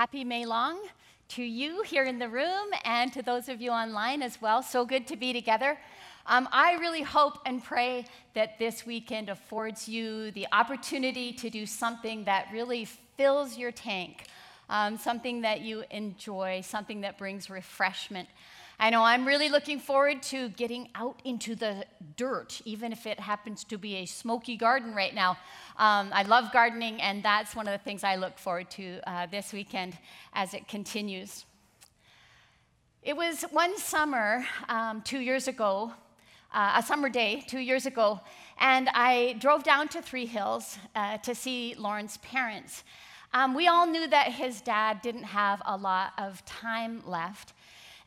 [0.00, 0.78] Happy May Long
[1.28, 4.62] to you here in the room and to those of you online as well.
[4.62, 5.78] So good to be together.
[6.24, 11.66] Um, I really hope and pray that this weekend affords you the opportunity to do
[11.66, 14.24] something that really fills your tank,
[14.70, 18.30] um, something that you enjoy, something that brings refreshment.
[18.82, 21.84] I know I'm really looking forward to getting out into the
[22.16, 25.32] dirt, even if it happens to be a smoky garden right now.
[25.76, 29.26] Um, I love gardening, and that's one of the things I look forward to uh,
[29.26, 29.98] this weekend
[30.32, 31.44] as it continues.
[33.02, 35.92] It was one summer um, two years ago,
[36.54, 38.18] uh, a summer day two years ago,
[38.58, 42.82] and I drove down to Three Hills uh, to see Lauren's parents.
[43.34, 47.52] Um, we all knew that his dad didn't have a lot of time left.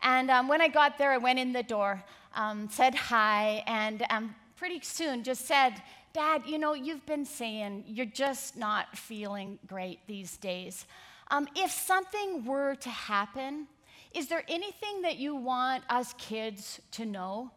[0.03, 2.03] And um, when I got there, I went in the door,
[2.35, 5.81] um, said hi, and um, pretty soon just said,
[6.13, 10.85] Dad, you know, you've been saying you're just not feeling great these days.
[11.31, 13.67] Um, if something were to happen,
[14.13, 17.49] is there anything that you want us kids to know?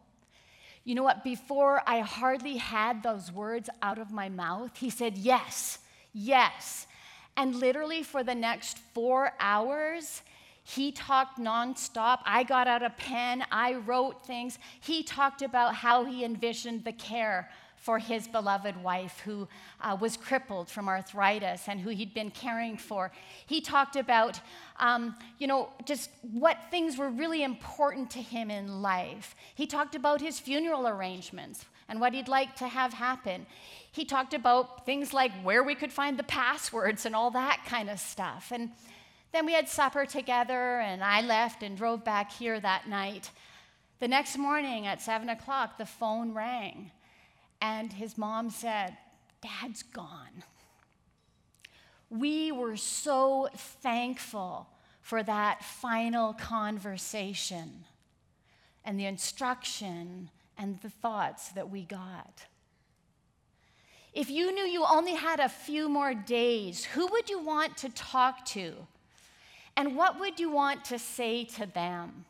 [0.85, 1.23] You know what?
[1.23, 5.79] Before I hardly had those words out of my mouth, he said, Yes,
[6.13, 6.87] yes.
[7.35, 10.23] And literally for the next four hours,
[10.69, 12.19] he talked nonstop.
[12.25, 14.59] I got out a pen, I wrote things.
[14.81, 19.47] He talked about how he envisioned the care for his beloved wife who
[19.79, 23.13] uh, was crippled from arthritis and who he'd been caring for.
[23.45, 24.41] He talked about,
[24.77, 29.37] um, you know, just what things were really important to him in life.
[29.55, 33.45] He talked about his funeral arrangements and what he'd like to have happen.
[33.89, 37.89] He talked about things like where we could find the passwords and all that kind
[37.89, 38.51] of stuff.
[38.53, 38.71] And
[39.31, 43.31] then we had supper together, and I left and drove back here that night.
[43.99, 46.91] The next morning at 7 o'clock, the phone rang,
[47.61, 48.97] and his mom said,
[49.41, 50.43] Dad's gone.
[52.09, 54.69] We were so thankful
[55.01, 57.85] for that final conversation
[58.85, 62.45] and the instruction and the thoughts that we got.
[64.13, 67.89] If you knew you only had a few more days, who would you want to
[67.89, 68.87] talk to?
[69.77, 72.25] And what would you want to say to them?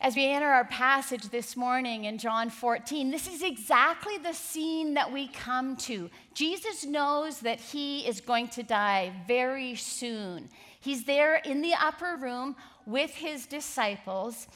[0.00, 4.94] As we enter our passage this morning in John 14, this is exactly the scene
[4.94, 6.08] that we come to.
[6.32, 10.48] Jesus knows that he is going to die very soon.
[10.80, 14.46] He's there in the upper room with his disciples.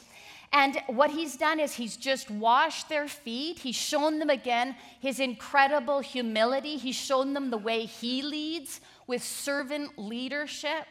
[0.53, 3.59] And what he's done is he's just washed their feet.
[3.59, 6.77] He's shown them again his incredible humility.
[6.77, 10.85] He's shown them the way he leads with servant leadership.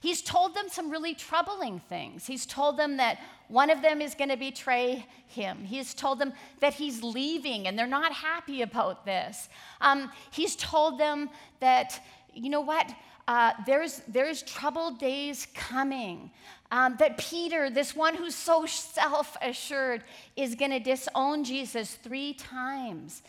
[0.00, 2.26] He's told them some really troubling things.
[2.26, 3.18] He's told them that
[3.48, 5.64] one of them is going to betray him.
[5.64, 9.48] He's told them that he's leaving and they're not happy about this.
[9.80, 11.30] Um, he's told them
[11.60, 12.00] that,
[12.34, 12.94] you know what,
[13.28, 16.30] uh, there's, there's troubled days coming.
[16.70, 20.02] Um, that Peter, this one who's so self assured,
[20.36, 23.22] is going to disown Jesus three times.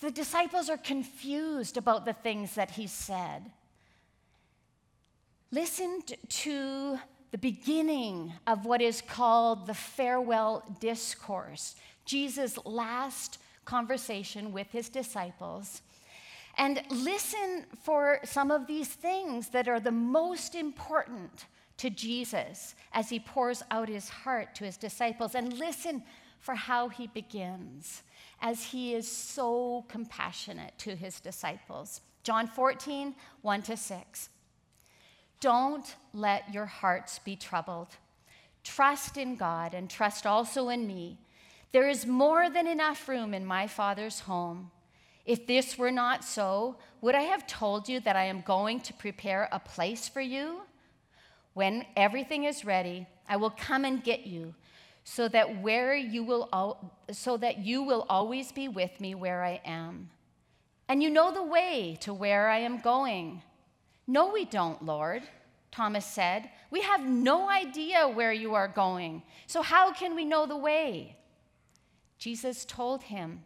[0.00, 3.50] The disciples are confused about the things that he said.
[5.54, 6.98] Listen to
[7.30, 11.76] the beginning of what is called the farewell discourse,
[12.06, 13.36] Jesus' last
[13.66, 15.82] conversation with his disciples.
[16.56, 21.44] And listen for some of these things that are the most important
[21.76, 25.34] to Jesus as he pours out his heart to his disciples.
[25.34, 26.02] And listen
[26.40, 28.02] for how he begins
[28.40, 32.00] as he is so compassionate to his disciples.
[32.22, 34.28] John 14, 1 to 6.
[35.42, 37.88] Don't let your hearts be troubled.
[38.62, 41.18] Trust in God and trust also in me.
[41.72, 44.70] There is more than enough room in my Father's home.
[45.26, 48.94] If this were not so, would I have told you that I am going to
[48.94, 50.60] prepare a place for you?
[51.54, 54.54] When everything is ready, I will come and get you,
[55.02, 59.42] so that where you will al- so that you will always be with me where
[59.42, 60.10] I am.
[60.88, 63.42] And you know the way to where I am going.
[64.06, 65.22] No, we don't, Lord,
[65.70, 66.50] Thomas said.
[66.70, 69.22] We have no idea where you are going.
[69.46, 71.16] So how can we know the way?
[72.18, 73.42] Jesus told him,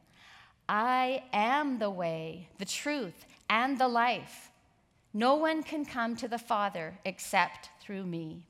[0.69, 4.51] I am the way, the truth, and the life.
[5.15, 8.43] No one can come to the Father except through me.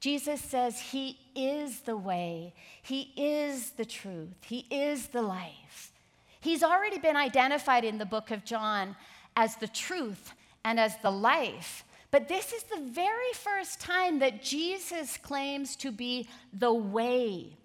[0.00, 5.92] Jesus says he is the way, he is the truth, he is the life.
[6.40, 8.94] He's already been identified in the book of John
[9.34, 10.34] as the truth
[10.68, 11.82] and as the life.
[12.10, 17.56] But this is the very first time that Jesus claims to be the way.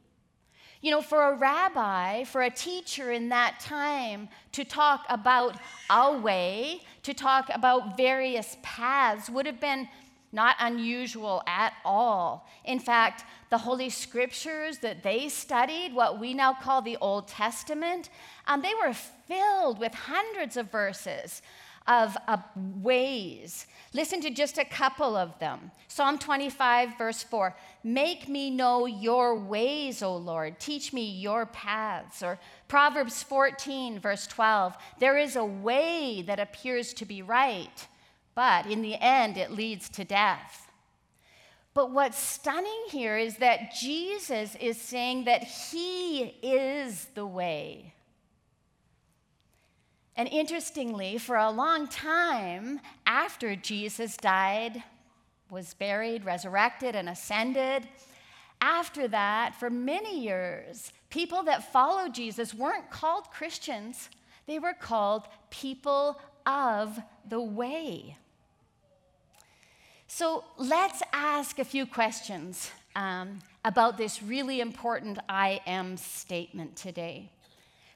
[0.82, 5.58] You know, for a rabbi, for a teacher in that time to talk about
[5.90, 9.90] a way, to talk about various paths, would have been
[10.32, 12.48] not unusual at all.
[12.64, 18.10] In fact, the Holy Scriptures that they studied, what we now call the Old Testament,
[18.48, 21.42] um, they were filled with hundreds of verses
[21.88, 22.38] of uh,
[22.82, 23.68] ways.
[23.94, 25.72] Listen to just a couple of them.
[25.88, 30.60] Psalm 25, verse 4 Make me know your ways, O Lord.
[30.60, 32.24] Teach me your paths.
[32.24, 37.88] Or Proverbs 14, verse 12 There is a way that appears to be right,
[38.36, 40.72] but in the end it leads to death.
[41.74, 47.93] But what's stunning here is that Jesus is saying that He is the way.
[50.16, 54.84] And interestingly, for a long time after Jesus died,
[55.50, 57.88] was buried, resurrected, and ascended,
[58.62, 64.10] after that, for many years, people that followed Jesus weren't called Christians,
[64.46, 68.16] they were called people of the way.
[70.08, 77.33] So let's ask a few questions um, about this really important I am statement today.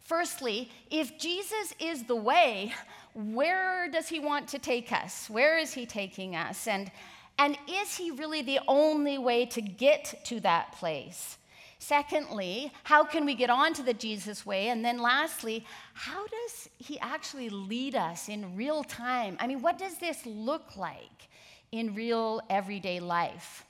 [0.08, 2.74] Firstly, if Jesus is the way,
[3.14, 5.30] where does he want to take us?
[5.30, 6.66] Where is he taking us?
[6.66, 6.90] And,
[7.38, 11.38] and is he really the only way to get to that place?
[11.80, 14.70] Secondly, how can we get on to the Jesus way?
[14.70, 19.36] And then lastly, how does he actually lead us in real time?
[19.42, 21.28] I mean, what does this look like
[21.74, 23.66] in real everyday life?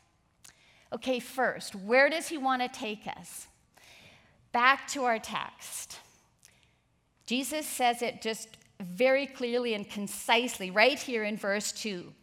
[0.94, 3.48] Okay, first, where does he want to take us?
[4.52, 5.98] Back to our text.
[7.28, 8.48] Jesus says it just
[8.80, 12.14] very clearly and concisely right here in verse 2.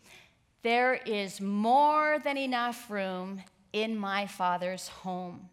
[0.63, 3.43] There is more than enough room
[3.75, 5.51] in my Father's home.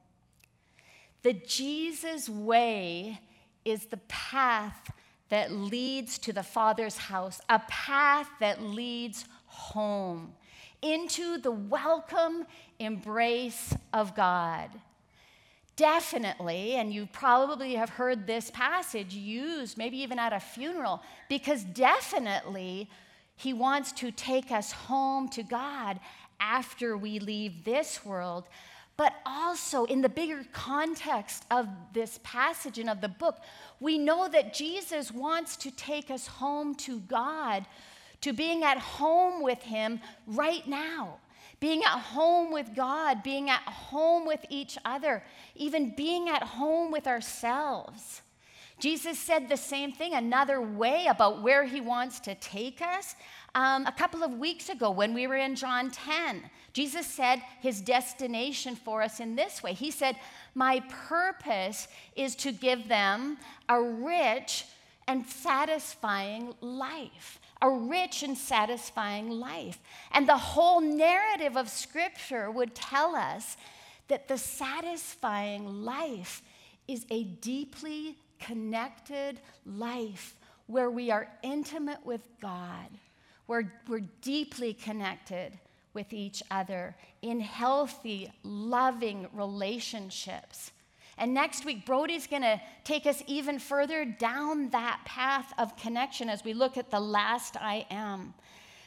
[1.23, 3.19] The Jesus way
[3.65, 4.89] is the path
[5.27, 10.33] that leads to the Father's house, a path that leads home
[10.81, 12.45] into the welcome
[12.79, 14.69] embrace of God
[15.75, 21.63] definitely, and you probably have heard this passage used, maybe even at a funeral, because
[21.63, 22.89] definitely
[23.35, 25.99] he wants to take us home to God
[26.39, 28.47] after we leave this world.
[28.97, 33.39] But also, in the bigger context of this passage and of the book,
[33.79, 37.65] we know that Jesus wants to take us home to God,
[38.19, 41.20] to being at home with Him right now
[41.61, 45.23] being at home with God, being at home with each other,
[45.55, 48.23] even being at home with ourselves.
[48.79, 53.15] Jesus said the same thing, another way about where he wants to take us.
[53.53, 57.79] Um, a couple of weeks ago, when we were in John 10, Jesus said his
[57.79, 59.73] destination for us in this way.
[59.73, 60.15] He said,
[60.55, 63.37] My purpose is to give them
[63.69, 64.65] a rich
[65.07, 69.79] and satisfying life a rich and satisfying life.
[70.11, 73.57] And the whole narrative of Scripture would tell us
[74.07, 76.41] that the satisfying life
[76.87, 80.35] is a deeply connected life
[80.67, 82.87] where we are intimate with God,
[83.45, 85.57] where we're deeply connected
[85.93, 90.71] with each other in healthy, loving relationships.
[91.21, 96.29] And next week, Brody's going to take us even further down that path of connection
[96.29, 98.33] as we look at the last I am.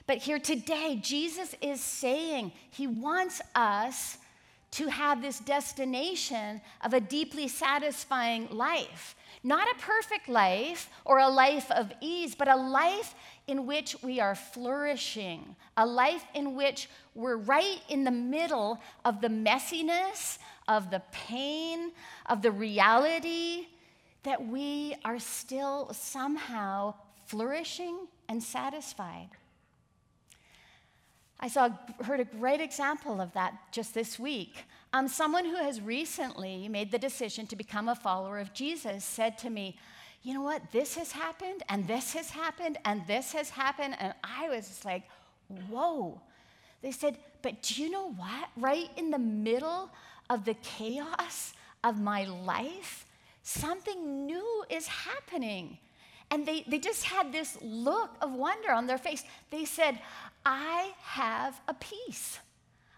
[0.09, 4.19] But here today, Jesus is saying he wants us
[4.73, 9.15] to have this destination of a deeply satisfying life.
[9.45, 13.15] Not a perfect life or a life of ease, but a life
[13.47, 19.21] in which we are flourishing, a life in which we're right in the middle of
[19.21, 21.93] the messiness, of the pain,
[22.27, 23.67] of the reality
[24.23, 26.95] that we are still somehow
[27.27, 29.29] flourishing and satisfied.
[31.41, 31.69] I saw,
[32.03, 34.65] heard a great example of that just this week.
[34.93, 39.37] Um, someone who has recently made the decision to become a follower of Jesus said
[39.39, 39.77] to me,
[40.23, 40.63] You know what?
[40.73, 43.97] This has happened, and this has happened, and this has happened.
[43.99, 45.03] And I was just like,
[45.69, 46.21] Whoa.
[46.81, 48.49] They said, But do you know what?
[48.57, 49.91] Right in the middle
[50.31, 53.07] of the chaos of my life,
[53.43, 55.79] something new is happening.
[56.31, 59.23] And they, they just had this look of wonder on their face.
[59.51, 60.01] They said,
[60.45, 62.39] I have a peace.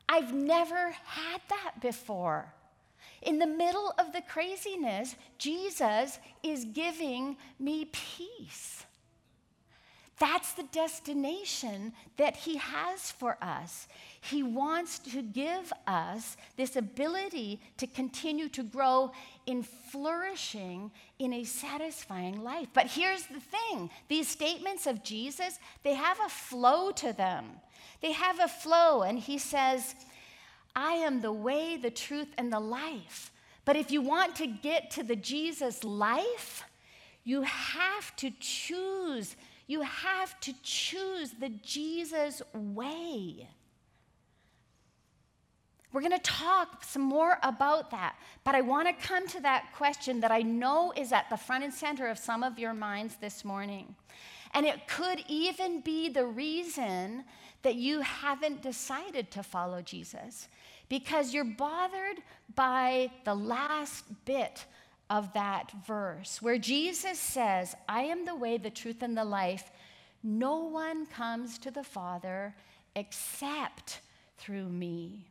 [0.08, 2.52] I've never had that before.
[3.22, 8.84] In the middle of the craziness, Jesus is giving me peace.
[10.18, 13.88] That's the destination that He has for us.
[14.30, 19.12] He wants to give us this ability to continue to grow
[19.46, 22.68] in flourishing in a satisfying life.
[22.74, 27.44] But here's the thing these statements of Jesus, they have a flow to them.
[28.02, 29.94] They have a flow, and He says,
[30.74, 33.30] I am the way, the truth, and the life.
[33.64, 36.64] But if you want to get to the Jesus life,
[37.24, 39.36] you have to choose.
[39.66, 43.48] You have to choose the Jesus way.
[45.92, 49.72] We're going to talk some more about that, but I want to come to that
[49.74, 53.16] question that I know is at the front and center of some of your minds
[53.20, 53.94] this morning.
[54.52, 57.24] And it could even be the reason
[57.62, 60.48] that you haven't decided to follow Jesus
[60.88, 62.18] because you're bothered
[62.54, 64.64] by the last bit
[65.10, 69.70] of that verse where Jesus says, I am the way, the truth, and the life.
[70.22, 72.54] No one comes to the Father
[72.94, 74.00] except
[74.38, 75.26] through me.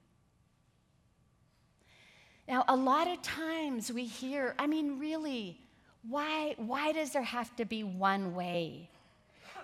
[2.47, 5.59] Now, a lot of times we hear, I mean, really,
[6.07, 8.89] why, why does there have to be one way?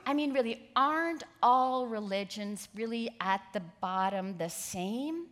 [0.06, 5.28] I mean, really, aren't all religions really at the bottom the same?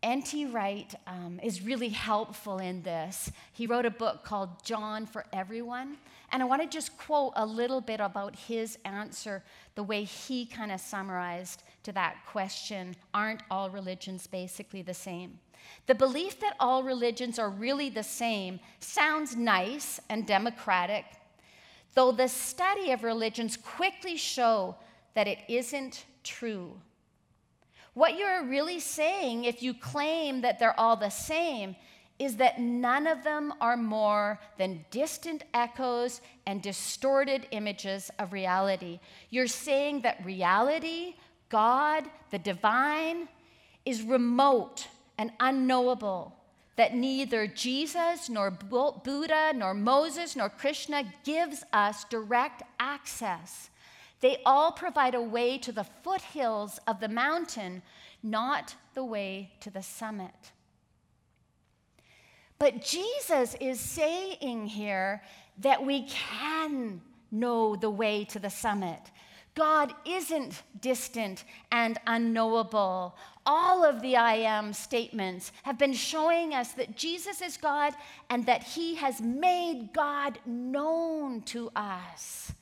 [0.00, 0.46] N.T.
[0.46, 3.32] Wright um, is really helpful in this.
[3.52, 5.96] He wrote a book called John for Everyone.
[6.30, 9.42] And I want to just quote a little bit about his answer,
[9.74, 15.40] the way he kind of summarized to that question Aren't all religions basically the same?
[15.86, 21.04] The belief that all religions are really the same sounds nice and democratic,
[21.94, 24.76] though the study of religions quickly show
[25.14, 26.80] that it isn't true.
[27.94, 31.74] What you're really saying, if you claim that they're all the same,
[32.18, 39.00] is that none of them are more than distant echoes and distorted images of reality.
[39.30, 41.14] You're saying that reality,
[41.48, 43.28] God, the divine,
[43.84, 44.86] is remote
[45.18, 46.34] and unknowable,
[46.76, 53.70] that neither Jesus, nor Buddha, nor Moses, nor Krishna gives us direct access.
[54.20, 57.82] They all provide a way to the foothills of the mountain,
[58.22, 60.52] not the way to the summit.
[62.58, 65.22] But Jesus is saying here
[65.58, 69.00] that we can know the way to the summit.
[69.54, 73.16] God isn't distant and unknowable.
[73.44, 77.94] All of the I am statements have been showing us that Jesus is God
[78.30, 82.52] and that He has made God known to us.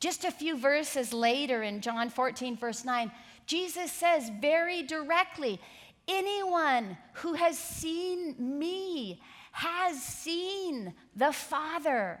[0.00, 3.10] Just a few verses later in John 14, verse 9,
[3.46, 5.60] Jesus says very directly,
[6.06, 9.20] Anyone who has seen me
[9.52, 12.20] has seen the Father.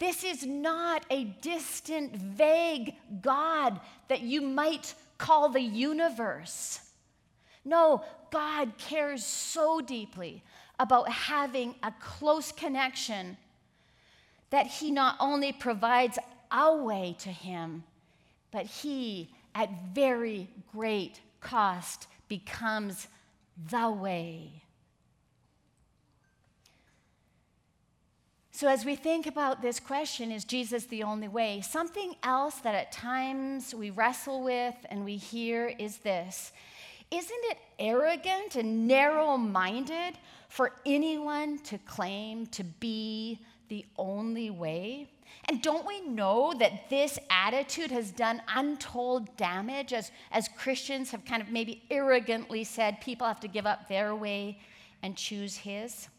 [0.00, 3.78] This is not a distant, vague God
[4.08, 6.80] that you might call the universe.
[7.66, 8.02] No,
[8.32, 10.42] God cares so deeply
[10.78, 13.36] about having a close connection
[14.48, 16.18] that He not only provides
[16.50, 17.84] our way to Him,
[18.50, 23.06] but He, at very great cost, becomes
[23.70, 24.62] the way.
[28.60, 31.62] So, as we think about this question, is Jesus the only way?
[31.62, 36.52] Something else that at times we wrestle with and we hear is this
[37.10, 40.18] Isn't it arrogant and narrow minded
[40.50, 43.38] for anyone to claim to be
[43.70, 45.08] the only way?
[45.48, 51.24] And don't we know that this attitude has done untold damage as, as Christians have
[51.24, 54.58] kind of maybe arrogantly said people have to give up their way
[55.02, 56.10] and choose his?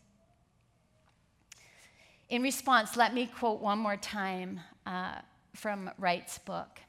[2.32, 5.16] In response, let me quote one more time uh,
[5.54, 6.80] from Wright's book.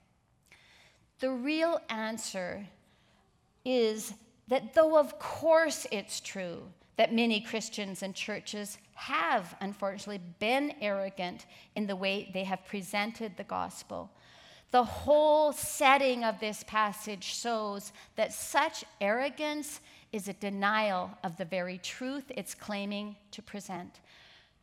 [1.19, 2.65] The real answer
[3.65, 4.15] is
[4.47, 6.63] that though, of course, it's true
[6.97, 13.37] that many Christians and churches have, unfortunately, been arrogant in the way they have presented
[13.37, 14.13] the gospel.
[14.71, 19.81] The whole setting of this passage shows that such arrogance
[20.13, 23.99] is a denial of the very truth it's claiming to present.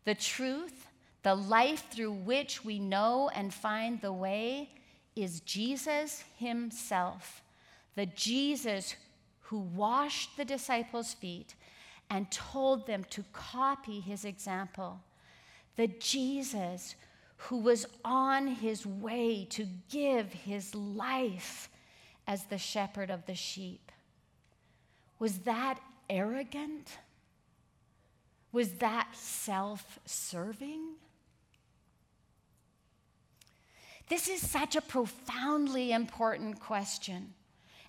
[0.10, 0.88] The truth,
[1.22, 4.72] the life through which we know and find the way,
[5.16, 7.44] is Jesus Himself,
[7.94, 8.96] the Jesus
[9.42, 11.54] who washed the disciples' feet
[12.10, 15.00] and told them to copy his example.
[15.76, 16.96] The Jesus
[17.38, 21.70] who was on his way to give his life
[22.26, 23.92] as the shepherd of the sheep.
[25.20, 26.98] Was that arrogant?
[28.52, 30.96] Was that self serving?
[34.08, 37.34] This is such a profoundly important question,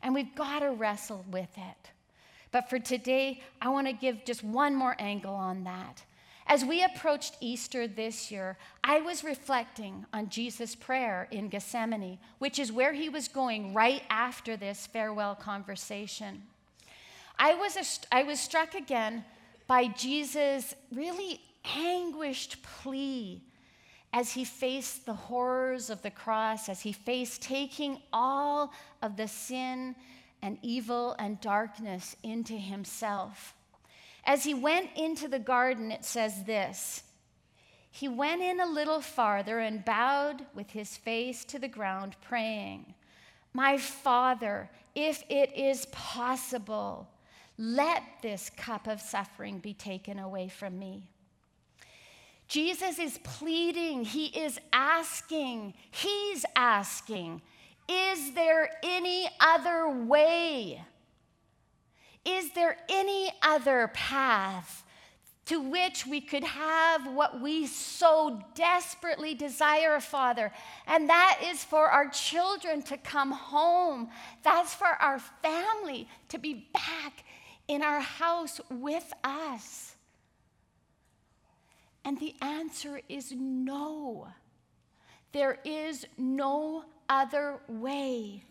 [0.02, 1.90] and we've got to wrestle with it.
[2.52, 6.02] But for today, I want to give just one more angle on that.
[6.46, 12.58] As we approached Easter this year, I was reflecting on Jesus' prayer in Gethsemane, which
[12.58, 16.42] is where he was going right after this farewell conversation.
[17.38, 19.24] I was, I was struck again
[19.70, 21.40] by Jesus' really
[21.76, 23.40] anguished plea
[24.12, 29.28] as he faced the horrors of the cross, as he faced taking all of the
[29.28, 29.94] sin
[30.42, 33.54] and evil and darkness into himself.
[34.24, 37.04] As he went into the garden, it says this
[37.92, 42.92] He went in a little farther and bowed with his face to the ground, praying,
[43.52, 47.06] My Father, if it is possible,
[47.60, 51.10] let this cup of suffering be taken away from me.
[52.48, 57.42] Jesus is pleading, he is asking, he's asking,
[57.86, 60.82] is there any other way?
[62.24, 64.82] Is there any other path
[65.46, 70.50] to which we could have what we so desperately desire, Father?
[70.86, 74.08] And that is for our children to come home.
[74.44, 77.24] That's for our family to be back
[77.70, 79.94] in our house with us.
[82.04, 84.26] And the answer is no.
[85.30, 88.42] There is no other way.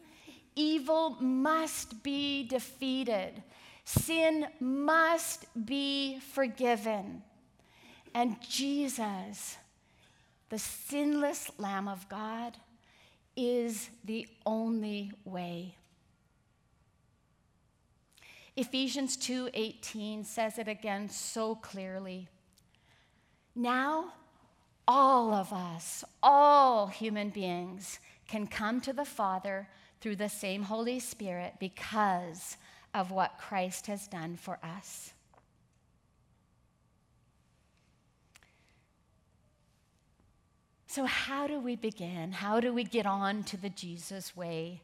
[0.56, 3.44] Evil must be defeated.
[3.84, 7.22] Sin must be forgiven.
[8.16, 9.58] And Jesus,
[10.48, 12.56] the sinless Lamb of God,
[13.36, 15.76] is the only way.
[18.60, 22.28] Ephesians 2:18 says it again so clearly.
[23.56, 24.16] Now,
[24.86, 29.70] all of us, all human beings, can come to the Father
[30.02, 32.58] through the same Holy Spirit because
[32.94, 35.14] of what Christ has done for us.
[40.88, 42.34] So, how do we begin?
[42.34, 44.82] How do we get on to the Jesus way?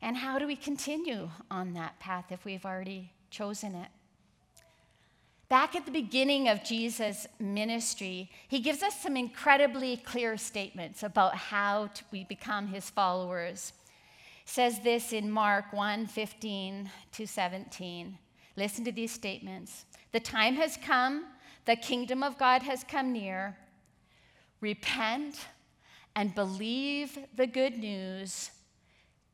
[0.00, 3.88] And how do we continue on that path if we've already chosen it?
[5.48, 11.34] Back at the beginning of Jesus' ministry, he gives us some incredibly clear statements about
[11.34, 13.72] how we become his followers.
[14.44, 18.18] says this in Mark 1 15 to 17.
[18.56, 19.86] Listen to these statements.
[20.12, 21.24] The time has come,
[21.64, 23.56] the kingdom of God has come near.
[24.60, 25.46] Repent
[26.14, 28.50] and believe the good news.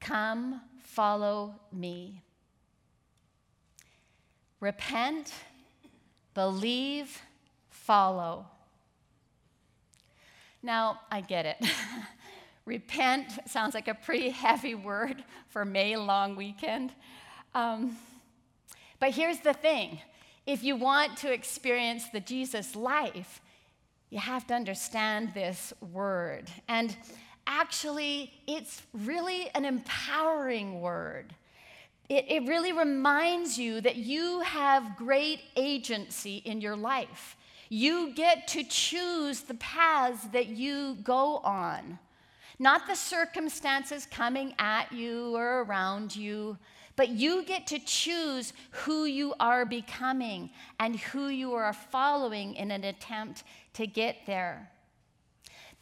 [0.04, 2.22] Come, follow me.
[4.60, 5.32] Repent
[6.34, 7.22] Believe,
[7.70, 8.46] follow.
[10.62, 11.56] Now, I get it.
[12.64, 16.92] Repent sounds like a pretty heavy word for May long weekend.
[17.54, 17.96] Um,
[18.98, 20.00] but here's the thing
[20.46, 23.40] if you want to experience the Jesus life,
[24.10, 26.50] you have to understand this word.
[26.68, 26.96] And
[27.46, 31.34] actually, it's really an empowering word
[32.08, 37.36] it, it really reminds you that you have great agency in your life.
[37.68, 41.98] You get to choose the paths that you go on,
[42.58, 46.58] not the circumstances coming at you or around you,
[46.96, 52.70] but you get to choose who you are becoming and who you are following in
[52.70, 54.70] an attempt to get there.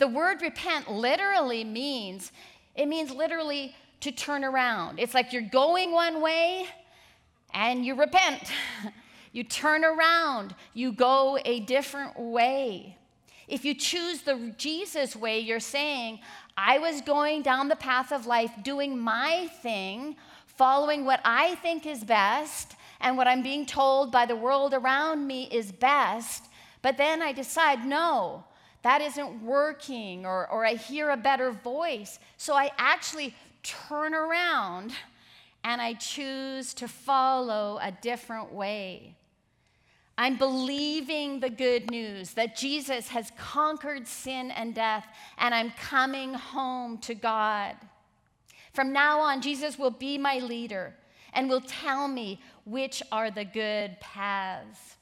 [0.03, 2.33] The word repent literally means,
[2.75, 4.99] it means literally to turn around.
[4.99, 6.67] It's like you're going one way
[7.55, 8.51] and you repent.
[9.33, 12.97] you turn around, you go a different way.
[13.47, 16.19] If you choose the Jesus way, you're saying,
[16.57, 21.87] I was going down the path of life doing my thing, following what I think
[21.87, 26.47] is best and what I'm being told by the world around me is best.
[26.83, 28.43] But then I decide, no,
[28.83, 32.19] that isn't working, or, or I hear a better voice.
[32.37, 34.93] So I actually turn around
[35.65, 39.15] and I choose to follow a different way.
[40.19, 45.07] I'm believing the good news that Jesus has conquered sin and death,
[45.39, 47.77] and I'm coming home to God.
[48.73, 50.95] From now on, Jesus will be my leader
[51.33, 54.97] and will tell me which are the good paths.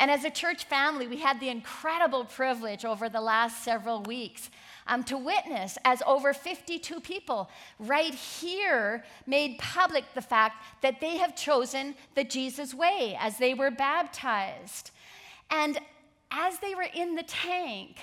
[0.00, 4.50] And as a church family, we had the incredible privilege over the last several weeks
[4.86, 11.18] um, to witness as over 52 people right here made public the fact that they
[11.18, 14.90] have chosen the Jesus way as they were baptized.
[15.50, 15.78] And
[16.30, 17.98] as they were in the tank,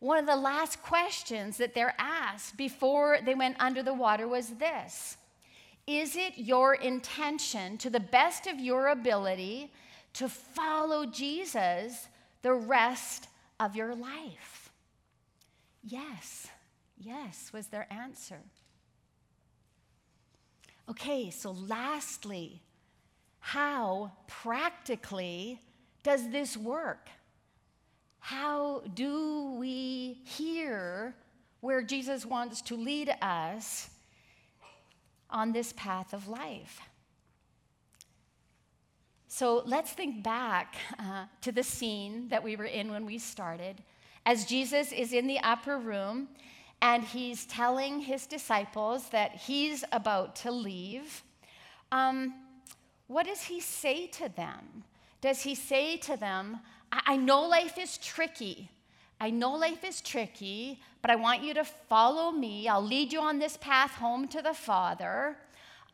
[0.00, 4.50] one of the last questions that they're asked before they went under the water was
[4.50, 5.16] this
[5.86, 9.72] Is it your intention, to the best of your ability,
[10.14, 12.08] to follow Jesus
[12.42, 13.28] the rest
[13.60, 14.70] of your life?
[15.82, 16.48] Yes,
[16.98, 18.40] yes, was their answer.
[20.88, 22.62] Okay, so lastly,
[23.40, 25.60] how practically
[26.02, 27.08] does this work?
[28.20, 31.14] How do we hear
[31.60, 33.90] where Jesus wants to lead us
[35.30, 36.80] on this path of life?
[39.38, 43.76] So let's think back uh, to the scene that we were in when we started.
[44.26, 46.26] As Jesus is in the upper room
[46.82, 51.22] and he's telling his disciples that he's about to leave,
[51.92, 52.34] um,
[53.06, 54.82] what does he say to them?
[55.20, 56.58] Does he say to them,
[56.90, 58.68] I know life is tricky.
[59.20, 62.66] I know life is tricky, but I want you to follow me.
[62.66, 65.36] I'll lead you on this path home to the Father.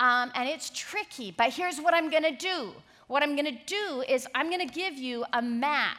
[0.01, 2.73] Um, and it's tricky, but here's what I'm going to do.
[3.07, 5.99] What I'm going to do is I'm going to give you a map.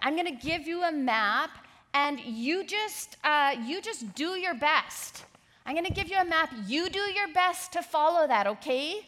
[0.00, 1.50] I'm going to give you a map,
[1.94, 5.24] and you just uh, you just do your best.
[5.64, 6.52] I'm going to give you a map.
[6.66, 9.06] You do your best to follow that, okay?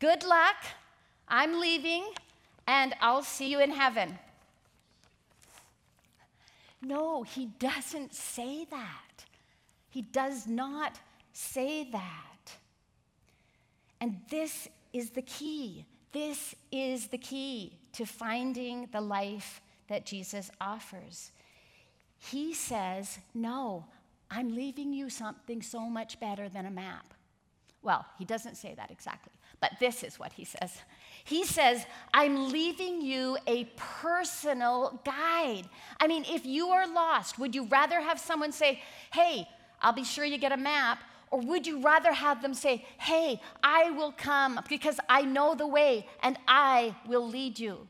[0.00, 0.56] Good luck.
[1.28, 2.04] I'm leaving
[2.66, 4.18] and I'll see you in heaven.
[6.82, 9.24] No, he doesn't say that.
[9.88, 10.98] He does not
[11.32, 12.52] say that.
[14.00, 15.84] And this is the key.
[16.12, 21.30] This is the key to finding the life that Jesus offers.
[22.18, 23.84] He says, No,
[24.30, 27.14] I'm leaving you something so much better than a map.
[27.82, 30.72] Well, he doesn't say that exactly, but this is what he says.
[31.24, 35.64] He says, I'm leaving you a personal guide.
[36.00, 38.82] I mean, if you are lost, would you rather have someone say,
[39.12, 39.46] Hey,
[39.80, 40.98] I'll be sure you get a map?
[41.30, 45.66] Or would you rather have them say, Hey, I will come because I know the
[45.66, 47.88] way and I will lead you?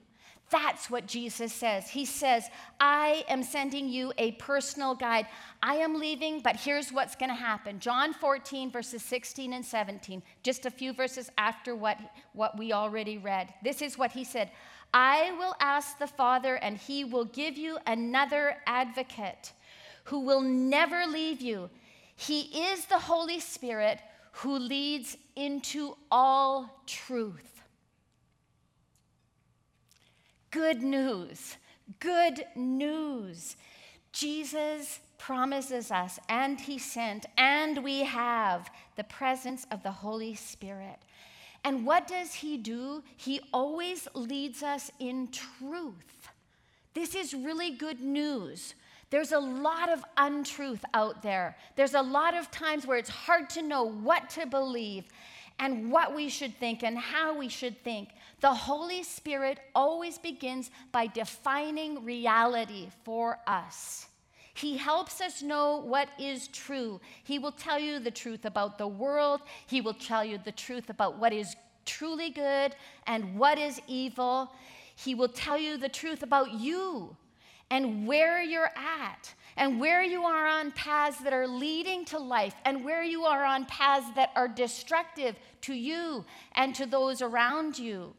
[0.48, 1.90] That's what Jesus says.
[1.90, 5.26] He says, I am sending you a personal guide.
[5.60, 7.80] I am leaving, but here's what's going to happen.
[7.80, 11.98] John 14, verses 16 and 17, just a few verses after what,
[12.32, 13.52] what we already read.
[13.64, 14.50] This is what he said
[14.94, 19.52] I will ask the Father, and he will give you another advocate
[20.04, 21.68] who will never leave you.
[22.16, 24.00] He is the Holy Spirit
[24.32, 27.62] who leads into all truth.
[30.50, 31.56] Good news.
[32.00, 33.56] Good news.
[34.12, 40.98] Jesus promises us, and He sent, and we have the presence of the Holy Spirit.
[41.64, 43.02] And what does He do?
[43.16, 46.28] He always leads us in truth.
[46.94, 48.74] This is really good news.
[49.10, 51.56] There's a lot of untruth out there.
[51.76, 55.04] There's a lot of times where it's hard to know what to believe
[55.58, 58.10] and what we should think and how we should think.
[58.40, 64.06] The Holy Spirit always begins by defining reality for us.
[64.54, 67.00] He helps us know what is true.
[67.24, 70.90] He will tell you the truth about the world, He will tell you the truth
[70.90, 72.74] about what is truly good
[73.06, 74.52] and what is evil.
[74.96, 77.16] He will tell you the truth about you
[77.70, 82.54] and where you're at and where you are on paths that are leading to life
[82.64, 86.24] and where you are on paths that are destructive to you
[86.54, 88.14] and to those around you.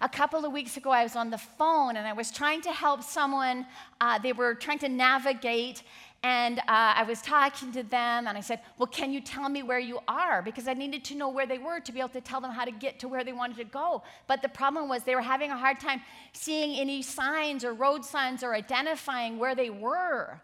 [0.00, 2.72] A couple of weeks ago, I was on the phone and I was trying to
[2.72, 3.66] help someone.
[3.98, 5.82] Uh, they were trying to navigate
[6.26, 9.62] and uh, I was talking to them, and I said, Well, can you tell me
[9.62, 10.42] where you are?
[10.42, 12.64] Because I needed to know where they were to be able to tell them how
[12.64, 14.02] to get to where they wanted to go.
[14.26, 18.04] But the problem was they were having a hard time seeing any signs or road
[18.04, 20.40] signs or identifying where they were.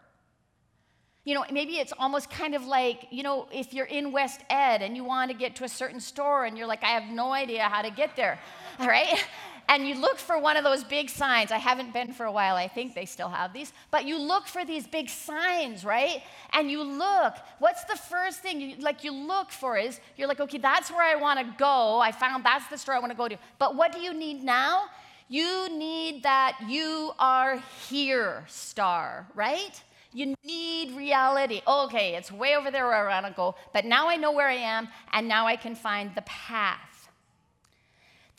[1.25, 4.81] You know, maybe it's almost kind of like, you know, if you're in West Ed
[4.81, 7.33] and you want to get to a certain store and you're like, I have no
[7.33, 8.39] idea how to get there,
[8.79, 9.21] all right?
[9.69, 11.51] And you look for one of those big signs.
[11.51, 14.47] I haven't been for a while, I think they still have these, but you look
[14.47, 16.21] for these big signs, right?
[16.51, 17.35] And you look.
[17.59, 21.03] What's the first thing you like you look for is you're like, okay, that's where
[21.03, 21.99] I want to go.
[21.99, 23.37] I found that's the store I want to go to.
[23.57, 24.85] But what do you need now?
[25.29, 27.57] You need that you are
[27.89, 29.81] here star, right?
[30.11, 31.61] You need reality.
[31.67, 34.47] Okay, it's way over there where I want to go, but now I know where
[34.47, 36.92] I am, and now I can find the path.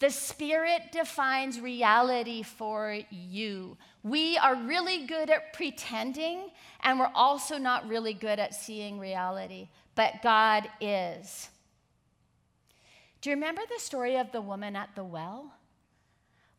[0.00, 3.76] The Spirit defines reality for you.
[4.02, 6.50] We are really good at pretending,
[6.82, 11.48] and we're also not really good at seeing reality, but God is.
[13.20, 15.54] Do you remember the story of the woman at the well?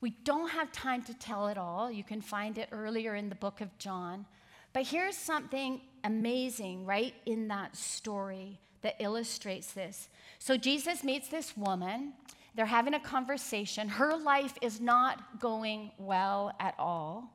[0.01, 1.91] We don't have time to tell it all.
[1.91, 4.25] You can find it earlier in the book of John.
[4.73, 10.09] But here's something amazing right in that story that illustrates this.
[10.39, 12.13] So Jesus meets this woman.
[12.55, 13.89] They're having a conversation.
[13.89, 17.31] Her life is not going well at all.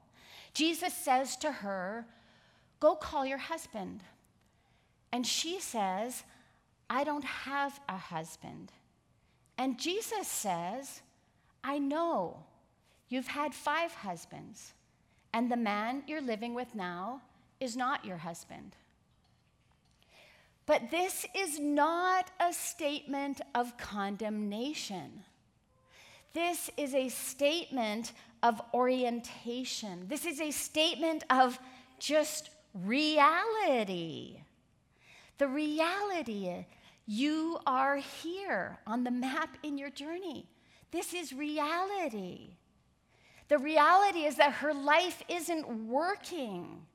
[0.54, 2.06] Jesus says to her,
[2.80, 4.02] Go call your husband.
[5.12, 6.22] And she says,
[6.88, 8.72] I don't have a husband.
[9.58, 11.02] And Jesus says,
[11.62, 12.38] I know
[13.10, 14.72] you've had five husbands,
[15.34, 17.20] and the man you're living with now
[17.60, 18.74] is not your husband.
[20.70, 25.24] But this is not a statement of condemnation.
[26.32, 28.12] This is a statement
[28.44, 30.06] of orientation.
[30.06, 31.58] This is a statement of
[31.98, 34.42] just reality.
[35.38, 36.66] The reality,
[37.04, 40.46] you are here on the map in your journey.
[40.92, 42.58] This is reality.
[43.48, 46.86] The reality is that her life isn't working,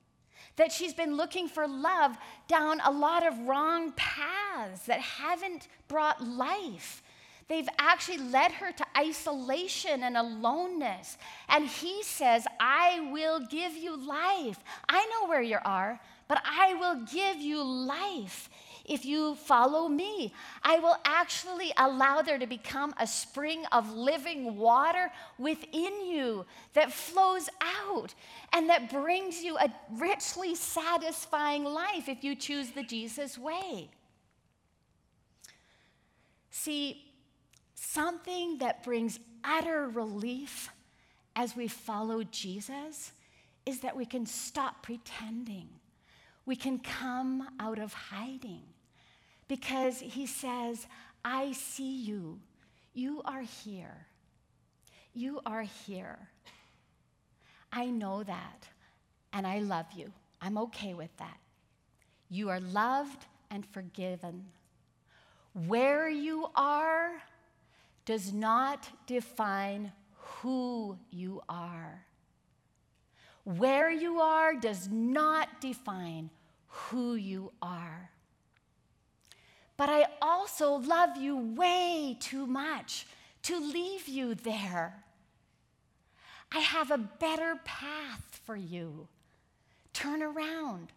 [0.56, 2.16] that she's been looking for love
[2.48, 7.04] down a lot of wrong paths that haven't brought life.
[7.48, 11.18] They've actually led her to isolation and aloneness.
[11.48, 14.58] And he says, I will give you life.
[14.90, 18.50] I know where you are, but I will give you life
[18.88, 20.34] if you follow me.
[20.64, 26.92] I will actually allow there to become a spring of living water within you that
[26.92, 28.14] flows out
[28.54, 33.90] and that brings you a richly satisfying life if you choose the Jesus way.
[36.52, 37.04] See,
[37.74, 40.70] something that brings utter relief
[41.36, 43.12] as we follow Jesus
[43.66, 45.68] is that we can stop pretending.
[46.46, 48.62] We can come out of hiding
[49.48, 50.88] because he says,
[51.24, 52.40] I see you.
[52.94, 54.08] You are here.
[55.14, 56.18] You are here.
[57.72, 58.68] I know that,
[59.34, 60.12] and I love you.
[60.42, 61.38] I'm okay with that.
[62.30, 64.46] You are loved and forgiven.
[65.54, 67.12] Where you are,
[68.06, 72.06] does not define who you are.
[73.44, 76.30] Where you are does not define
[76.68, 78.10] who you are.
[79.78, 83.06] But I also love you way too much
[83.44, 85.04] to leave you there.
[86.52, 89.08] I have a better path for you.
[89.94, 90.94] Turn around.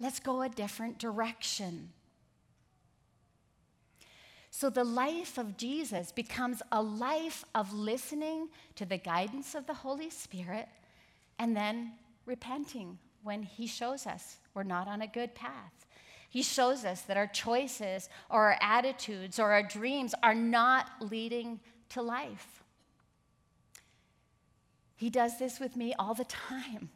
[0.00, 1.90] Let's go a different direction.
[4.50, 9.74] So the life of Jesus becomes a life of listening to the guidance of the
[9.74, 10.68] Holy Spirit
[11.38, 11.92] and then
[12.24, 15.83] repenting when He shows us we're not on a good path.
[16.34, 21.60] He shows us that our choices or our attitudes or our dreams are not leading
[21.90, 22.64] to life.
[24.96, 26.90] He does this with me all the time.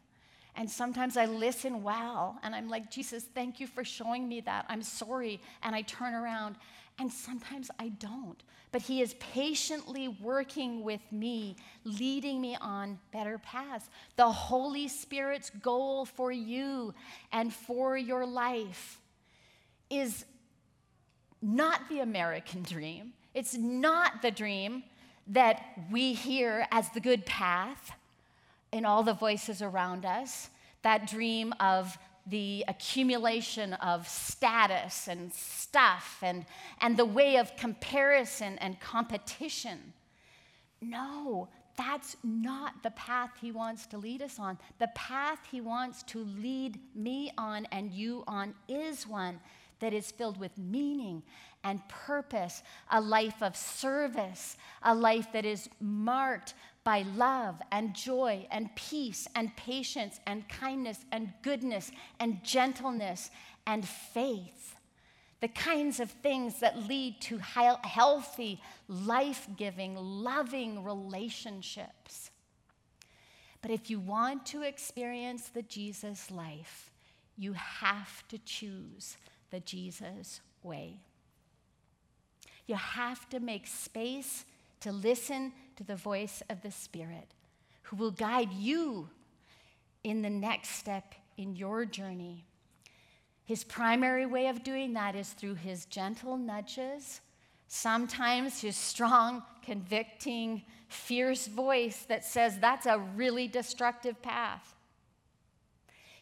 [0.57, 4.65] And sometimes I listen well and I'm like, Jesus, thank you for showing me that.
[4.67, 5.39] I'm sorry.
[5.63, 6.57] And I turn around
[6.99, 8.43] and sometimes I don't.
[8.73, 13.89] But He is patiently working with me, leading me on better paths.
[14.17, 16.93] The Holy Spirit's goal for you
[17.31, 18.99] and for your life
[19.89, 20.25] is
[21.41, 23.13] not the American dream.
[23.33, 24.83] It's not the dream
[25.27, 27.91] that we hear as the good path
[28.71, 30.49] in all the voices around us,
[30.81, 31.97] that dream of
[32.27, 36.45] the accumulation of status and stuff and,
[36.81, 39.93] and the way of comparison and competition.
[40.81, 44.57] No, that's not the path he wants to lead us on.
[44.79, 49.39] The path he wants to lead me on and you on is one
[49.79, 51.23] that is filled with meaning
[51.63, 58.47] and purpose, a life of service, a life that is marked by love and joy
[58.51, 63.29] and peace and patience and kindness and goodness and gentleness
[63.67, 64.75] and faith.
[65.41, 72.31] The kinds of things that lead to healthy, life giving, loving relationships.
[73.61, 76.91] But if you want to experience the Jesus life,
[77.37, 79.17] you have to choose
[79.51, 80.99] the Jesus way.
[82.67, 84.45] You have to make space
[84.81, 87.33] to listen to the voice of the Spirit
[87.83, 89.09] who will guide you
[90.03, 92.45] in the next step in your journey.
[93.45, 97.21] His primary way of doing that is through his gentle nudges,
[97.67, 104.75] sometimes his strong, convicting, fierce voice that says that's a really destructive path.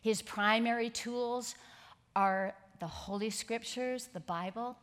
[0.01, 1.55] His primary tools
[2.15, 4.77] are the Holy Scriptures, the Bible,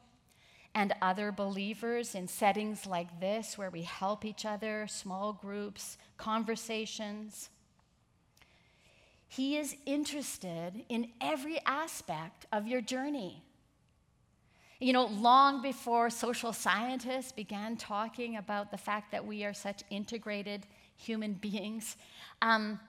[0.74, 7.50] and other believers in settings like this where we help each other, small groups, conversations.
[9.28, 13.42] He is interested in every aspect of your journey.
[14.80, 19.82] You know, long before social scientists began talking about the fact that we are such
[19.90, 21.96] integrated human beings,
[22.42, 22.80] um,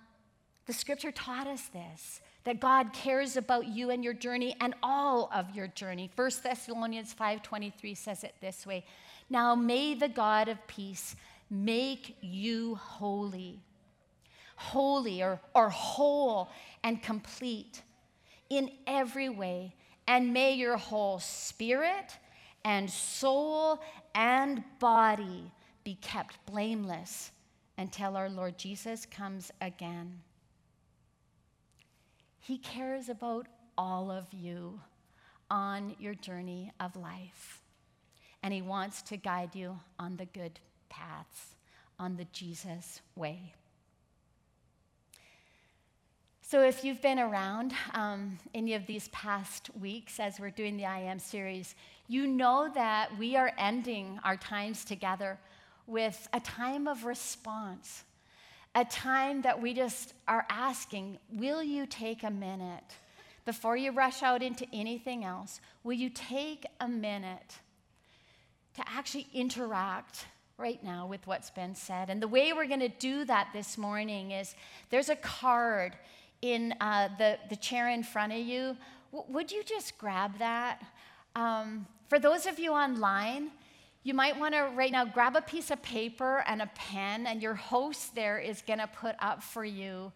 [0.65, 5.29] the scripture taught us this that God cares about you and your journey and all
[5.33, 6.09] of your journey.
[6.15, 8.85] 1 Thessalonians 5:23 says it this way.
[9.29, 11.15] Now may the God of peace
[11.49, 13.59] make you holy.
[14.55, 16.49] Holy or, or whole
[16.83, 17.81] and complete
[18.49, 19.75] in every way,
[20.07, 22.17] and may your whole spirit
[22.63, 23.81] and soul
[24.13, 25.51] and body
[25.83, 27.31] be kept blameless
[27.77, 30.21] until our Lord Jesus comes again.
[32.45, 34.79] He cares about all of you
[35.49, 37.63] on your journey of life.
[38.43, 41.55] And He wants to guide you on the good paths,
[41.97, 43.55] on the Jesus way.
[46.43, 50.85] So, if you've been around um, any of these past weeks as we're doing the
[50.85, 51.73] I Am series,
[52.07, 55.39] you know that we are ending our times together
[55.87, 58.03] with a time of response
[58.75, 62.83] a time that we just are asking, will you take a minute
[63.45, 65.61] before you rush out into anything else?
[65.83, 67.59] Will you take a minute
[68.75, 70.25] to actually interact
[70.57, 72.09] right now with what's been said?
[72.09, 74.55] And the way we're going to do that this morning is
[74.89, 75.95] there's a card
[76.41, 78.75] in uh, the, the chair in front of you.
[79.13, 80.83] W- would you just grab that?
[81.35, 83.51] Um, for those of you online,
[84.05, 87.41] you might want to right now grab a piece of paper and a pen, and
[87.41, 90.11] your host there is going to put up for you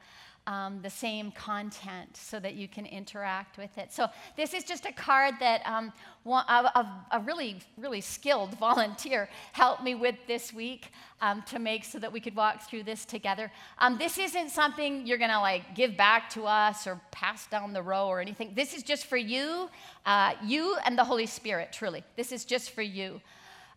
[0.46, 3.92] um, the same content so that you can interact with it.
[3.92, 5.92] So, this is just a card that um,
[6.24, 11.98] a, a, really, really skilled volunteer helped me with this week um, to make so
[11.98, 13.52] that we could walk through this together.
[13.80, 17.74] Um, this isn't something you're going to like give back to us or pass down
[17.74, 18.54] the row or anything.
[18.56, 19.68] This is just for you,
[20.06, 22.04] uh, you and the Holy Spirit, truly.
[22.16, 23.20] This is just for you.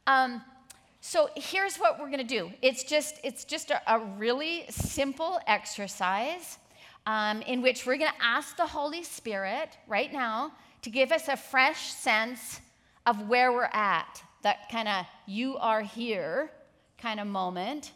[0.06, 0.42] Um,
[1.00, 2.52] so here's what we're going to do.
[2.62, 6.58] It's just it's just a, a really simple exercise
[7.06, 11.28] um, in which we're going to ask the Holy Spirit right now to give us
[11.28, 12.60] a fresh sense
[13.06, 14.22] of where we're at.
[14.42, 16.50] That kind of you are here
[16.98, 17.92] kind of moment.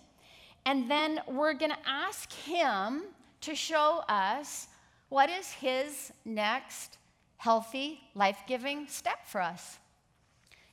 [0.65, 3.05] And then we're going to ask Him
[3.43, 4.67] to show us
[5.09, 6.99] what is His next
[7.37, 9.79] healthy, life giving step for us.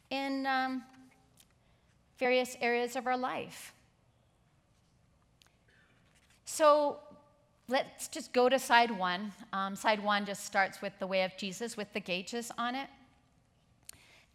[0.09, 0.83] In um,
[2.17, 3.73] various areas of our life.
[6.45, 6.99] So
[7.67, 9.31] let's just go to side one.
[9.51, 12.87] Um, side one just starts with the way of Jesus with the gauges on it.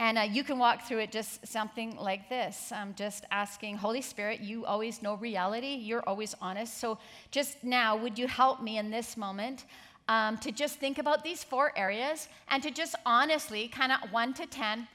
[0.00, 4.00] And uh, you can walk through it just something like this um, just asking, Holy
[4.00, 6.78] Spirit, you always know reality, you're always honest.
[6.78, 6.98] So
[7.32, 9.64] just now, would you help me in this moment
[10.08, 14.34] um, to just think about these four areas and to just honestly, kind of one
[14.34, 14.86] to 10,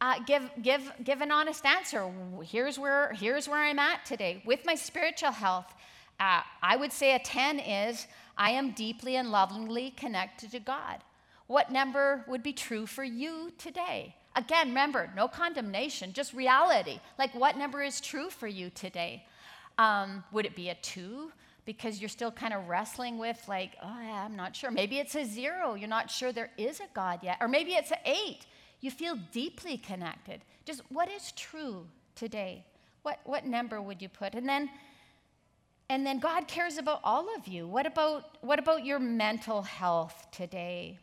[0.00, 2.10] uh, give, give, give an honest answer.
[2.44, 5.74] Here's where, here's where I'm at today with my spiritual health.
[6.20, 8.06] Uh, I would say a 10 is
[8.36, 10.98] I am deeply and lovingly connected to God.
[11.46, 14.14] What number would be true for you today?
[14.36, 17.00] Again, remember, no condemnation, just reality.
[17.18, 19.24] Like, what number is true for you today?
[19.78, 21.32] Um, would it be a two?
[21.64, 24.70] Because you're still kind of wrestling with, like, oh, yeah, I'm not sure.
[24.70, 25.74] Maybe it's a zero.
[25.74, 27.38] You're not sure there is a God yet.
[27.40, 28.46] Or maybe it's an eight
[28.80, 30.40] you feel deeply connected.
[30.64, 32.64] Just what is true today?
[33.02, 34.34] What, what number would you put?
[34.34, 34.70] And then,
[35.88, 37.66] and then God cares about all of you.
[37.66, 40.98] What about, what about your mental health today?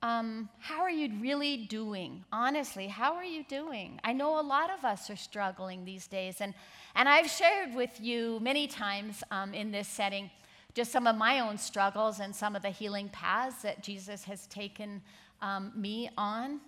[0.00, 2.24] Um, how are you really doing?
[2.32, 4.00] Honestly, how are you doing?
[4.04, 6.54] I know a lot of us are struggling these days, and,
[6.94, 10.30] and I've shared with you many times um, in this setting
[10.74, 14.46] just some of my own struggles and some of the healing paths that Jesus has
[14.46, 15.02] taken
[15.40, 16.60] um, me on.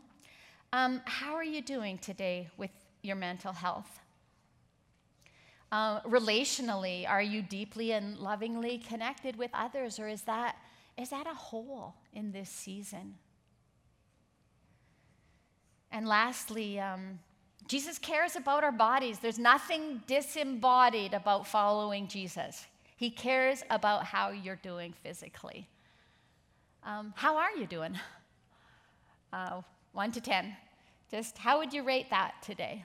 [0.72, 2.70] Um, how are you doing today with
[3.02, 4.00] your mental health?
[5.72, 10.56] Uh, relationally, are you deeply and lovingly connected with others, or is that,
[10.98, 13.14] is that a hole in this season?
[15.92, 17.18] And lastly, um,
[17.68, 19.20] Jesus cares about our bodies.
[19.20, 22.66] There's nothing disembodied about following Jesus.
[22.96, 25.68] He cares about how you're doing physically.
[26.84, 27.96] Um, how are you doing?
[29.32, 29.62] Uh,
[29.92, 30.56] 1 to 10.
[31.10, 32.84] Just how would you rate that today?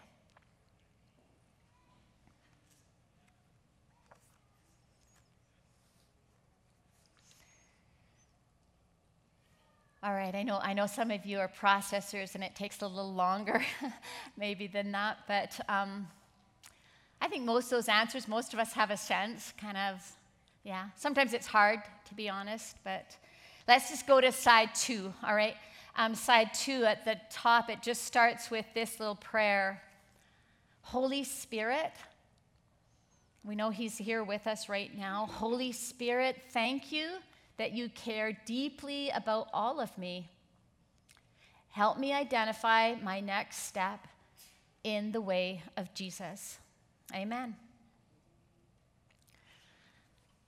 [10.06, 12.88] All right, I know, I know some of you are processors and it takes a
[12.88, 13.66] little longer
[14.38, 16.08] maybe than that, but um,
[17.20, 20.00] I think most of those answers, most of us have a sense, kind of,
[20.64, 20.90] yeah.
[20.96, 23.18] Sometimes it's hard, to be honest, but
[23.68, 25.56] let's just go to side two, all right?
[25.98, 29.82] Um, side two at the top, it just starts with this little prayer
[30.86, 31.94] Holy Spirit,
[33.44, 35.28] we know He's here with us right now.
[35.32, 37.10] Holy Spirit, thank you
[37.58, 40.30] that you care deeply about all of me.
[41.72, 44.08] Help me identify my next step
[44.84, 46.60] in the way of Jesus.
[47.14, 47.56] Amen.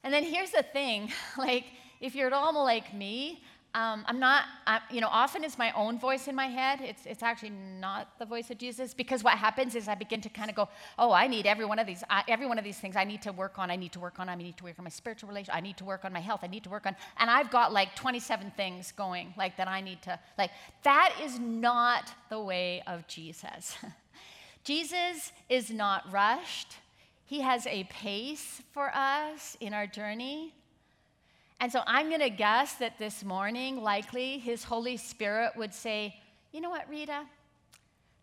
[0.04, 1.66] And then here's the thing like,
[2.00, 3.44] if you're at all like me,
[3.74, 6.82] um, I'm not, I, you know, often it's my own voice in my head.
[6.82, 10.30] It's, it's actually not the voice of Jesus because what happens is I begin to
[10.30, 12.80] kind of go, oh, I need every one of these, I, every one of these
[12.80, 13.70] things I need to work on.
[13.70, 14.30] I need to work on.
[14.30, 15.56] I need to work on my spiritual relationship.
[15.56, 16.40] I need to work on my health.
[16.44, 19.82] I need to work on, and I've got like 27 things going, like that I
[19.82, 20.52] need to, like,
[20.84, 23.78] that is not the way of Jesus.
[24.64, 26.78] Jesus is not rushed.
[27.26, 30.54] He has a pace for us in our journey.
[31.60, 36.16] And so I'm going to guess that this morning, likely, His Holy Spirit would say,
[36.52, 37.24] You know what, Rita?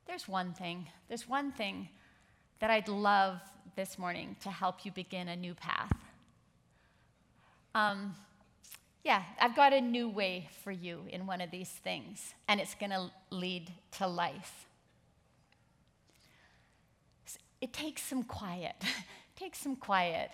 [0.06, 0.86] There's one thing.
[1.08, 1.88] There's one thing
[2.60, 3.40] that I'd love
[3.74, 5.92] this morning to help you begin a new path.
[7.74, 8.14] Um,
[9.02, 12.74] yeah, I've got a new way for you in one of these things, and it's
[12.74, 14.66] going to lead to life.
[17.60, 18.76] It takes some quiet.
[18.80, 18.86] it
[19.36, 20.30] takes some quiet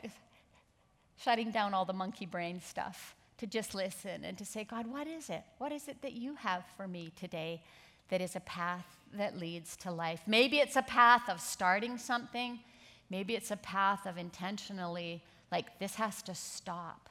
[1.23, 5.07] shutting down all the monkey brain stuff to just listen and to say, God, what
[5.07, 5.43] is it?
[5.59, 7.63] What is it that you have for me today
[8.09, 10.23] that is a path that leads to life?
[10.27, 12.61] Maybe it's a path of starting something.
[13.09, 17.09] Maybe it's a path of intentionally, like, this has to stop.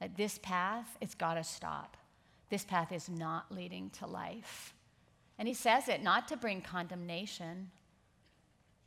[0.00, 1.96] Like, this path, it's got to stop.
[2.50, 4.74] This path is not leading to life.
[5.38, 7.70] And he says it not to bring condemnation,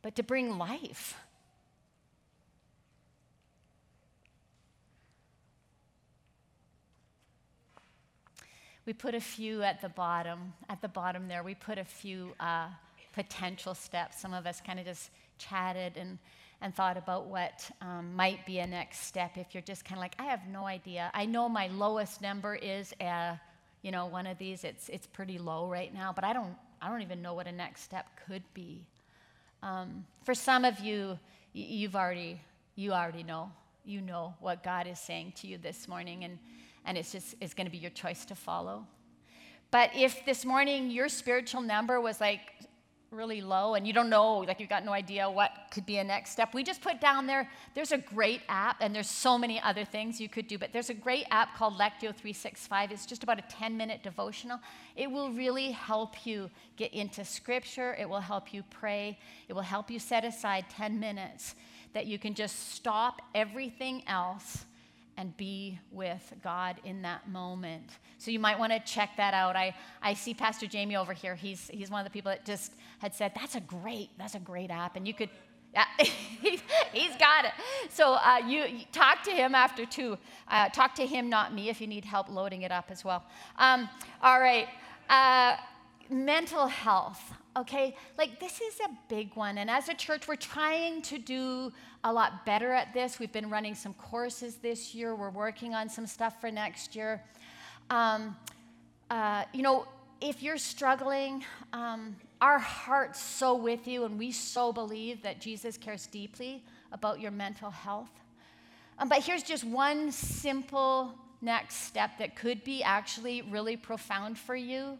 [0.02, 1.18] but to bring life.
[8.86, 10.52] We put a few at the bottom.
[10.68, 12.66] At the bottom there, we put a few uh,
[13.12, 14.20] potential steps.
[14.20, 16.18] Some of us kind of just chatted and,
[16.60, 20.02] and thought about what um, might be a next step if you're just kind of
[20.02, 21.10] like, I have no idea.
[21.14, 23.40] I know my lowest number is a,
[23.82, 24.64] you know, one of these.
[24.64, 27.52] It's, it's pretty low right now, but I don't, I don't even know what a
[27.52, 28.84] next step could be.
[29.62, 31.18] Um, for some of you,
[31.52, 32.40] you've already,
[32.74, 33.52] you already know.
[33.84, 36.22] You know what God is saying to you this morning.
[36.22, 36.38] And
[36.84, 38.86] and it's just it's going to be your choice to follow.
[39.70, 42.40] But if this morning your spiritual number was like
[43.10, 46.04] really low and you don't know, like you've got no idea what could be a
[46.04, 49.60] next step, we just put down there, there's a great app, and there's so many
[49.60, 52.90] other things you could do, but there's a great app called Lectio 365.
[52.90, 54.58] It's just about a 10 minute devotional.
[54.96, 59.18] It will really help you get into scripture, it will help you pray,
[59.48, 61.54] it will help you set aside 10 minutes
[61.92, 64.64] that you can just stop everything else
[65.22, 67.88] and be with God in that moment.
[68.18, 69.54] So you might want to check that out.
[69.54, 71.36] I, I see Pastor Jamie over here.
[71.36, 74.40] He's, he's one of the people that just had said, that's a great, that's a
[74.40, 74.96] great app.
[74.96, 75.30] And you could,
[75.74, 77.52] yeah, he's got it.
[77.88, 80.18] So uh, you, you, talk to him after too.
[80.48, 83.22] Uh, talk to him, not me, if you need help loading it up as well.
[83.58, 83.88] Um,
[84.24, 84.66] all right.
[85.08, 85.54] Uh,
[86.10, 87.94] mental health okay?
[88.16, 89.58] Like, this is a big one.
[89.58, 91.72] And as a church, we're trying to do
[92.04, 93.18] a lot better at this.
[93.18, 97.22] We've been running some courses this year, we're working on some stuff for next year.
[97.90, 98.36] Um,
[99.10, 99.86] uh, you know,
[100.20, 105.76] if you're struggling, um, our heart's so with you, and we so believe that Jesus
[105.76, 108.10] cares deeply about your mental health.
[108.98, 114.56] Um, but here's just one simple next step that could be actually really profound for
[114.56, 114.98] you,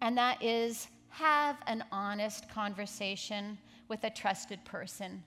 [0.00, 3.56] and that is have an honest conversation
[3.88, 5.22] with a trusted person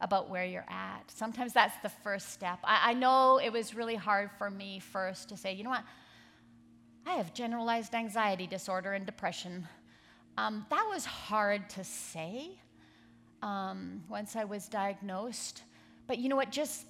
[0.00, 1.10] about where you're at.
[1.10, 2.58] Sometimes that's the first step.
[2.64, 5.84] I, I, know it was really hard for me first to say, you know what?
[7.06, 9.68] I have generalized anxiety disorder and depression.
[10.36, 12.50] Um, that was hard to say
[13.42, 15.62] um, once I was diagnosed.
[16.06, 16.50] But you know what?
[16.50, 16.86] Just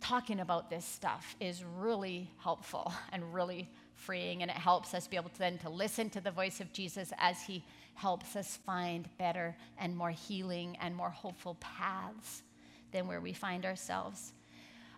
[0.00, 5.16] talking about this stuff is really helpful and really freeing and it helps us be
[5.16, 7.64] able to then to listen to the voice of Jesus as he
[7.98, 12.42] helps us find better and more healing and more hopeful paths
[12.92, 14.32] than where we find ourselves.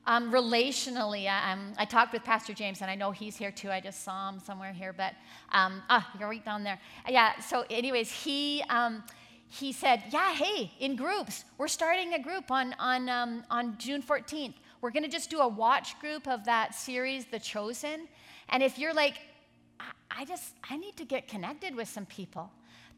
[0.07, 3.71] Um, relationally, I, um, I, talked with Pastor James, and I know he's here too.
[3.71, 5.15] I just saw him somewhere here, but
[5.51, 6.79] um, ah, you're right down there.
[7.09, 7.39] Yeah.
[7.41, 9.03] So, anyways, he um,
[9.49, 14.03] he said, "Yeah, hey, in groups, we're starting a group on on um, on June
[14.03, 14.55] 14th.
[14.81, 18.09] We're to just do a watch group of that series, The Chosen,
[18.49, 19.17] and if you're like,
[20.11, 22.51] I just, I need to get connected with some people.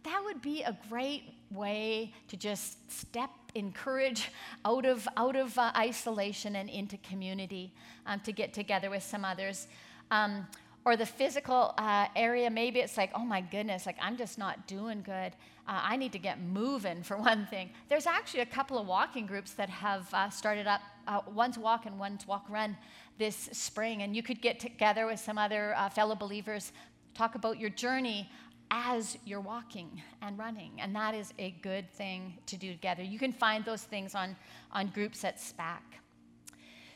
[0.04, 4.30] That would be a great way to just step, encourage
[4.64, 7.72] out of, out of uh, isolation and into community
[8.06, 9.68] um, to get together with some others.
[10.10, 10.46] Um,
[10.84, 14.66] or the physical uh, area, maybe it's like, oh my goodness, like I'm just not
[14.66, 15.32] doing good.
[15.68, 17.70] Uh, I need to get moving for one thing.
[17.88, 20.80] There's actually a couple of walking groups that have uh, started up.
[21.06, 22.76] Uh, one's walk and one's walk run
[23.18, 26.72] this spring, and you could get together with some other uh, fellow believers,
[27.14, 28.28] talk about your journey
[28.74, 33.02] as you're walking and running, and that is a good thing to do together.
[33.02, 34.34] You can find those things on
[34.72, 35.82] on groups at SPAC.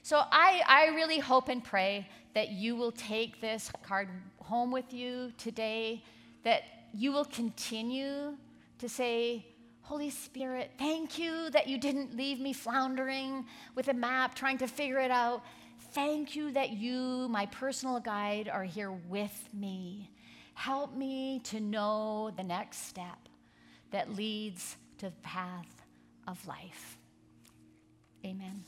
[0.02, 4.08] So I, I really hope and pray that you will take this card
[4.38, 6.02] home with you today,
[6.44, 6.62] that
[6.94, 8.36] you will continue
[8.78, 9.44] to say,
[9.82, 14.66] Holy Spirit, thank you that you didn't leave me floundering with a map trying to
[14.66, 15.42] figure it out.
[15.92, 20.10] Thank you that you, my personal guide, are here with me.
[20.56, 23.28] Help me to know the next step
[23.90, 25.82] that leads to the path
[26.26, 26.96] of life.
[28.24, 28.64] Amen.